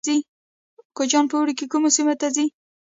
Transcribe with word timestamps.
کوچیان 0.97 1.25
په 1.29 1.35
اوړي 1.37 1.53
کې 1.59 1.65
کومو 1.71 1.89
سیمو 1.95 2.13
ته 2.21 2.27
ځي؟ 2.35 2.45